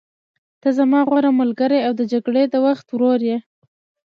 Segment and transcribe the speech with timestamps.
[0.61, 3.37] ته زما غوره ملګری او د جګړې د وخت ورور یې.